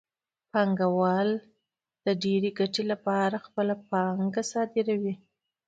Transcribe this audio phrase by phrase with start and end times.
[0.51, 1.29] پانګوال
[2.05, 5.15] د ډېرې ګټې لپاره خپله پانګه صادروي